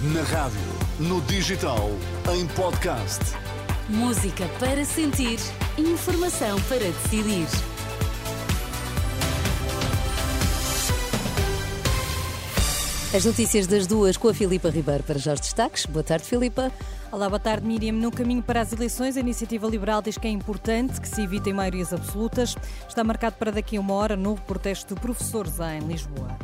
[0.00, 0.58] Na rádio,
[0.98, 1.90] no digital,
[2.34, 3.20] em podcast.
[3.90, 5.38] Música para sentir,
[5.76, 7.46] informação para decidir.
[13.14, 15.84] As notícias das duas com a Filipa Ribeiro para já os destaques.
[15.84, 16.72] Boa tarde, Filipa.
[17.12, 17.92] Olá, boa tarde, Miriam.
[17.92, 21.52] No caminho para as eleições, a Iniciativa Liberal diz que é importante que se evitem
[21.52, 22.56] maiorias absolutas.
[22.88, 26.38] Está marcado para daqui a uma hora novo protesto de professores em Lisboa.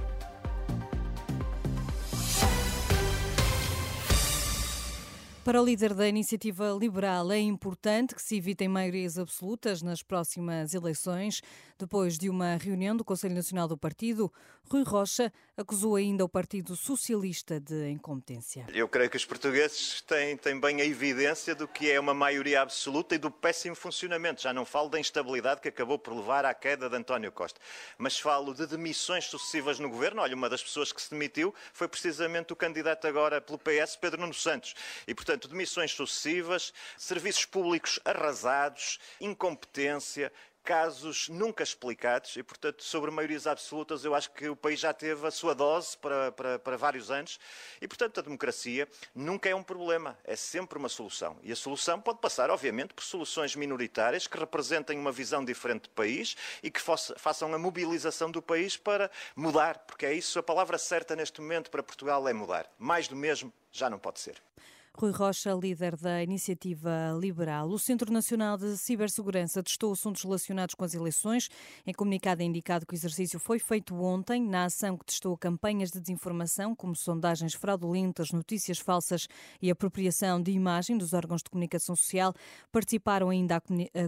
[5.49, 10.75] Para o líder da iniciativa liberal, é importante que se evitem maiorias absolutas nas próximas
[10.75, 11.41] eleições.
[11.79, 14.31] Depois de uma reunião do Conselho Nacional do Partido,
[14.71, 18.67] Rui Rocha acusou ainda o Partido Socialista de incompetência.
[18.75, 22.61] Eu creio que os portugueses têm, têm bem a evidência do que é uma maioria
[22.61, 24.43] absoluta e do péssimo funcionamento.
[24.43, 27.59] Já não falo da instabilidade que acabou por levar à queda de António Costa,
[27.97, 30.21] mas falo de demissões sucessivas no governo.
[30.21, 34.21] Olha, uma das pessoas que se demitiu foi precisamente o candidato agora pelo PS, Pedro
[34.21, 34.75] Nuno Santos.
[35.07, 40.33] E, portanto, portanto, demissões sucessivas, serviços públicos arrasados, incompetência,
[40.65, 45.27] casos nunca explicados e, portanto, sobre maiorias absolutas, eu acho que o país já teve
[45.27, 47.39] a sua dose para, para, para, vários anos
[47.81, 51.39] e, portanto, a democracia nunca é um problema, é sempre uma solução.
[51.43, 55.91] E a solução pode passar, obviamente, por soluções minoritárias que representem uma visão diferente do
[55.91, 60.77] país e que façam a mobilização do país para mudar, porque é isso, a palavra
[60.77, 62.71] certa neste momento para Portugal é mudar.
[62.77, 64.43] Mais do mesmo já não pode ser.
[65.01, 67.69] Rui Rocha, líder da Iniciativa Liberal.
[67.69, 71.49] O Centro Nacional de Cibersegurança testou assuntos relacionados com as eleições.
[71.87, 75.93] Em comunicado é indicado que o exercício foi feito ontem, na ação que testou campanhas
[75.93, 79.29] de desinformação, como sondagens fraudulentas, notícias falsas
[79.63, 82.35] e apropriação de imagem dos órgãos de comunicação social.
[82.73, 83.61] Participaram ainda a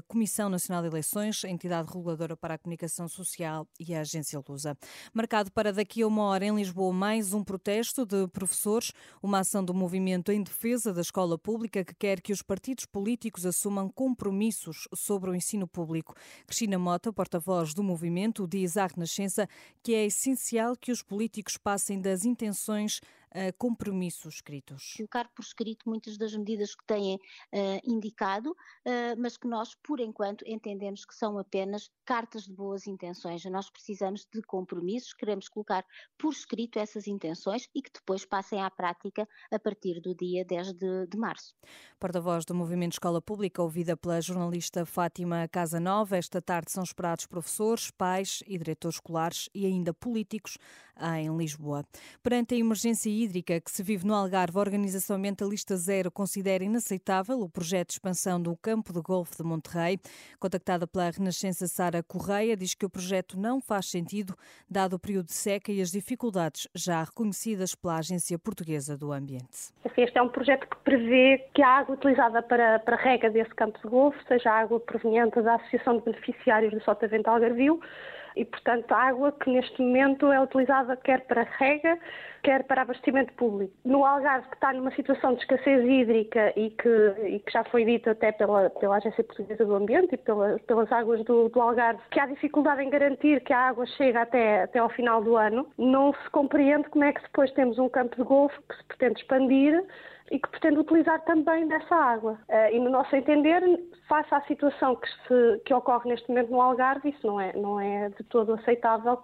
[0.08, 4.76] Comissão Nacional de Eleições, a entidade reguladora para a comunicação social e a Agência Lusa.
[5.14, 8.90] Marcado para daqui a uma hora em Lisboa mais um protesto de professores,
[9.22, 12.86] uma ação do movimento em defesa defesa da escola pública que quer que os partidos
[12.86, 16.14] políticos assumam compromissos sobre o ensino público.
[16.46, 19.46] Cristina Mota, porta-voz do movimento, diz à Renascença
[19.82, 23.00] que é essencial que os políticos passem das intenções
[23.34, 24.94] uh, compromissos escritos?
[24.96, 30.00] Colocar por escrito muitas das medidas que têm uh, indicado, uh, mas que nós, por
[30.00, 33.44] enquanto, entendemos que são apenas cartas de boas intenções.
[33.44, 35.84] Nós precisamos de compromissos, queremos colocar
[36.18, 40.72] por escrito essas intenções e que depois passem à prática a partir do dia 10
[40.74, 41.54] de, de março.
[41.98, 47.90] Porta-voz do Movimento Escola Pública, ouvida pela jornalista Fátima Casanova, esta tarde são esperados professores,
[47.90, 50.58] pais e diretores escolares e ainda políticos
[51.16, 51.84] em Lisboa.
[52.22, 57.40] Perante a emergência hídrica que se vive no Algarve, a Organização Ambientalista Zero considera inaceitável
[57.40, 59.98] o projeto de expansão do campo de golfe de Monterrey.
[60.38, 64.34] Contactada pela Renascença Sara Correia, diz que o projeto não faz sentido,
[64.68, 69.72] dado o período de seca e as dificuldades já reconhecidas pela Agência Portuguesa do Ambiente.
[69.96, 73.78] Este é um projeto que prevê que a água utilizada para, para rega desse campo
[73.82, 77.80] de golfe seja água proveniente da Associação de Beneficiários do Sotavento Algarvio,
[78.36, 81.98] e, portanto, água que neste momento é utilizada quer para rega,
[82.42, 83.72] quer para abastecimento público.
[83.84, 86.88] No Algarve, que está numa situação de escassez hídrica e que,
[87.26, 90.90] e que já foi dito até pela, pela Agência Portuguesa do Ambiente e pela, pelas
[90.92, 94.78] águas do, do, Algarve, que há dificuldade em garantir que a água chega até, até
[94.78, 98.22] ao final do ano, não se compreende como é que depois temos um campo de
[98.22, 99.84] golfe que se pretende expandir
[100.30, 102.38] e que pretende utilizar também dessa água.
[102.48, 103.62] Uh, e no nosso entender,
[104.08, 107.80] face à situação que, se, que ocorre neste momento no Algarve, isso não é, não
[107.80, 109.22] é de todo aceitável.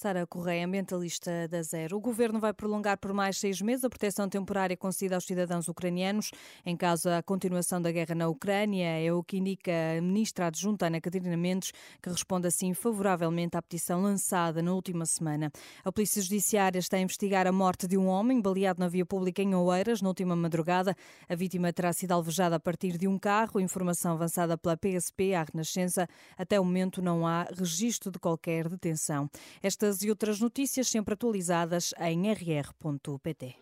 [0.00, 1.96] Sara Correia, ambientalista da Zero.
[1.96, 6.30] O governo vai prolongar por mais seis meses a proteção temporária concedida aos cidadãos ucranianos
[6.64, 8.86] em caso da continuação da guerra na Ucrânia.
[8.86, 13.60] É o que indica a ministra adjunta Ana Catarina Mendes, que responde assim favoravelmente à
[13.60, 15.50] petição lançada na última semana.
[15.84, 19.42] A Polícia Judiciária está a investigar a morte de um homem baleado na via pública
[19.42, 20.94] em Oeiras na última madrugada.
[21.28, 23.58] A vítima terá sido alvejada a partir de um carro.
[23.58, 26.06] Informação avançada pela PSP à Renascença.
[26.36, 29.28] Até o momento não há registro de qualquer detenção.
[29.60, 33.56] Esta estas e outras notícias sempre atualizadas em rr.pt.